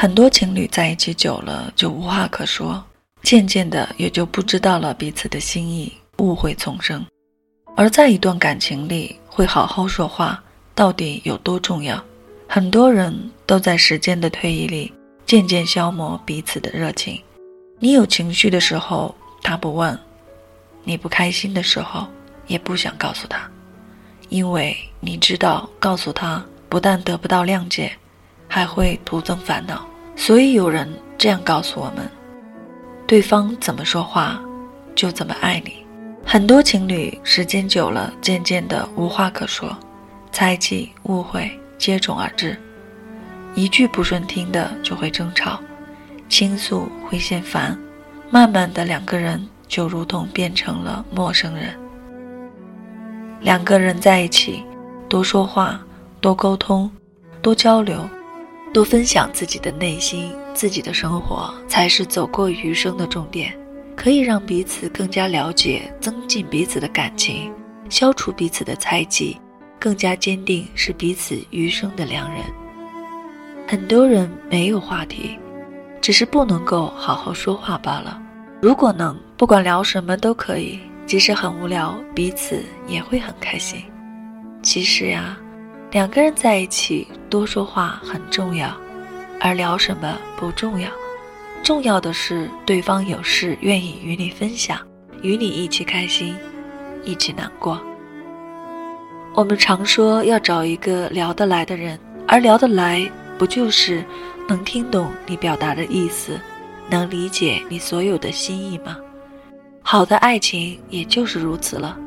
[0.00, 2.82] 很多情侣在一起久了就无话可说，
[3.22, 7.04] 渐渐的也就不知道了彼此的心意，误会丛生。
[7.76, 10.42] 而在一段感情里，会好好说话
[10.74, 12.02] 到底有多重要？
[12.48, 14.90] 很多人都在时间的推移里
[15.26, 17.22] 渐渐消磨彼此的热情。
[17.78, 19.94] 你有情绪的时候，他不问；
[20.82, 22.06] 你不开心的时候，
[22.46, 23.46] 也不想告诉他，
[24.30, 27.92] 因为你知道，告诉他不但得不到谅解，
[28.48, 29.86] 还会徒增烦恼。
[30.20, 32.06] 所以有人这样告诉我们：
[33.06, 34.38] 对方怎么说话，
[34.94, 35.72] 就怎么爱你。
[36.26, 39.74] 很多情侣时间久了，渐渐的无话可说，
[40.30, 42.54] 猜忌、误会接踵而至，
[43.54, 45.58] 一句不顺听的就会争吵，
[46.28, 47.74] 倾诉会嫌烦，
[48.28, 51.74] 慢慢的两个人就如同变成了陌生人。
[53.40, 54.62] 两个人在一起，
[55.08, 55.80] 多说话，
[56.20, 56.90] 多沟通，
[57.40, 58.06] 多交流。
[58.72, 63.52] 多分享自己的内心，自己的生活才是走过余生的重点，
[63.96, 67.52] 可以让彼此更加了解，增进彼此的感情，
[67.88, 69.36] 消除彼此的猜忌，
[69.78, 72.44] 更加坚定是彼此余生的良人。
[73.66, 75.36] 很多人没有话题，
[76.00, 78.22] 只是不能够好好说话罢了。
[78.62, 83.82] 如果能，不管聊什么都可以，即使很无聊，彼此也会很开心。
[84.62, 85.36] 其实呀。
[85.90, 88.72] 两个人在一起多说话很重要，
[89.40, 90.88] 而聊什么不重要。
[91.64, 94.78] 重要的是对方有事愿意与你分享，
[95.20, 96.36] 与你一起开心，
[97.02, 97.80] 一起难过。
[99.34, 101.98] 我们常说要找一个聊得来的人，
[102.28, 104.04] 而聊得来不就是
[104.48, 106.40] 能听懂你表达的意思，
[106.88, 108.96] 能理解你所有的心意吗？
[109.82, 111.98] 好的爱情也就是如此了，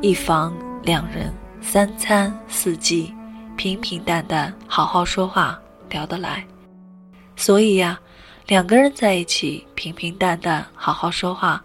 [0.00, 0.52] 一房
[0.82, 1.32] 两人。
[1.66, 3.12] 三餐四季，
[3.56, 5.58] 平平淡淡，好好说话，
[5.88, 6.46] 聊得来。
[7.36, 7.98] 所以呀，
[8.46, 11.60] 两个人在一起，平平淡淡，好好说话，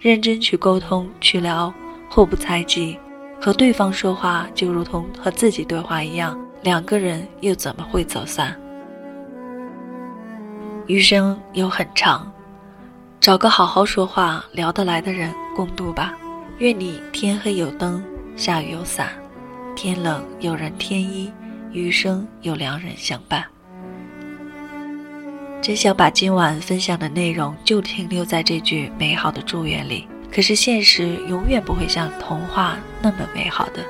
[0.00, 1.72] 认真去沟通去聊，
[2.10, 2.98] 互不猜忌，
[3.40, 6.36] 和对方说话就如同和自己对话一样。
[6.62, 8.58] 两个人又怎么会走散？
[10.86, 12.32] 余生有很长，
[13.20, 16.14] 找个好好说话、聊得来的人共度吧。
[16.58, 18.02] 愿你天黑有灯，
[18.34, 19.12] 下雨有伞。
[19.74, 21.32] 天冷有人添衣，
[21.72, 23.44] 余生有良人相伴。
[25.60, 33.84] 真想把今晚分享的内容就停留在这句美好的祝愿里，可是现实永远不会像童话那么美好的。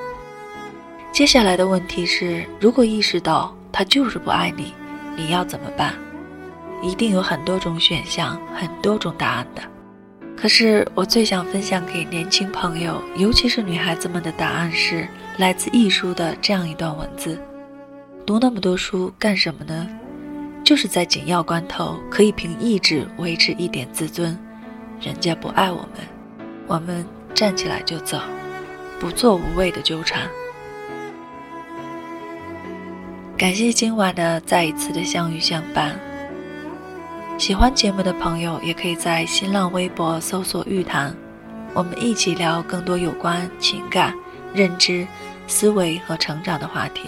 [1.11, 4.73] 接下来的问题是：如果意识到他就是不爱你，
[5.15, 5.93] 你要怎么办？
[6.81, 9.61] 一定有很多种选项，很多种答案的。
[10.43, 15.07] 可是我最想分享给年轻朋友，尤其是女孩子们的答案是。
[15.37, 17.39] 来自易书的这样一段文字：
[18.25, 19.87] 读那么多书干什么呢？
[20.61, 24.37] 就是在紧要关头可以凭意志维持一点自尊。
[24.99, 26.05] 人家不爱我们，
[26.67, 28.19] 我们站起来就走，
[28.99, 30.27] 不做无谓的纠缠。
[33.37, 35.97] 感谢今晚的再一次的相遇相伴。
[37.43, 41.13] 喜欢节目的朋友也可以在新浪微博搜索“玉谈”，
[41.75, 44.15] 我们一起聊更多有关情感。
[44.53, 45.05] 认知、
[45.45, 47.01] 思维和成长的话题。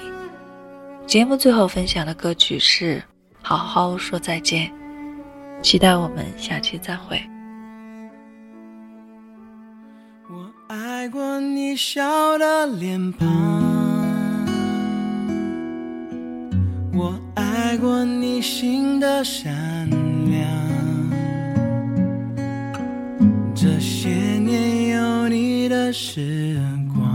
[1.08, 2.98] 节目最后分享的歌曲是
[3.42, 4.68] 《好好说再见》，
[5.62, 7.18] 期待我们下期再会。
[10.30, 13.28] 我爱过你笑的脸庞，
[16.94, 19.90] 我爱过你心的善
[23.54, 26.60] 这些年有你的时
[26.94, 27.06] 光。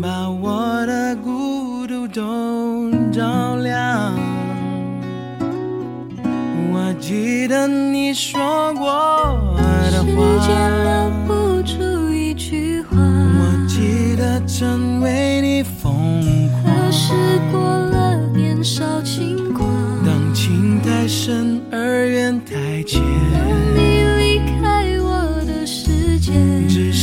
[0.00, 4.14] 把我的孤独都照亮。
[6.72, 8.86] 我记得你说过
[9.90, 10.48] 的话，时间
[10.84, 12.96] 留不住一句话。
[12.98, 15.92] 我记得曾为你疯
[16.62, 17.12] 狂，可是
[17.50, 19.45] 过了年少轻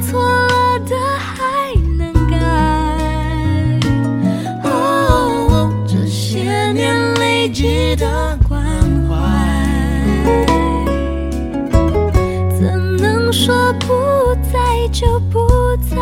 [0.00, 2.36] 错了的还能改。
[4.64, 8.62] 哦，这些年累积的关
[9.08, 9.14] 怀，
[12.58, 15.38] 怎能说不在就不
[15.88, 15.96] 在？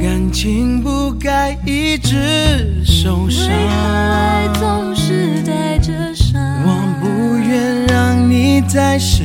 [0.00, 6.40] 感情不该一直受伤为，何爱总是带着伤？
[6.64, 6.68] 我
[7.00, 9.24] 不愿让你再失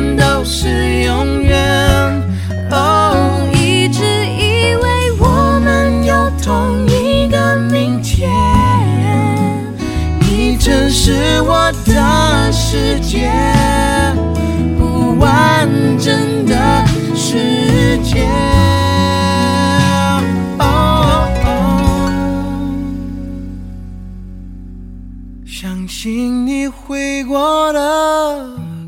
[26.03, 27.79] 请你会过得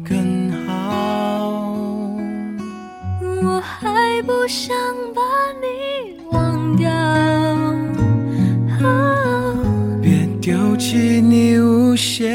[0.03, 1.75] 更好。
[3.21, 4.75] 我还不想
[5.13, 5.21] 把
[5.61, 6.89] 你忘掉。
[8.81, 9.55] 啊
[10.01, 12.31] 别丢弃你无邪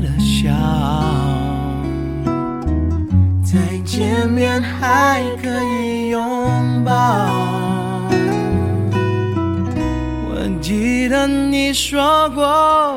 [0.00, 0.52] 的笑，
[3.42, 5.48] 再见面还可
[5.82, 6.20] 以拥
[6.84, 6.92] 抱。
[10.28, 12.96] 我记得你说过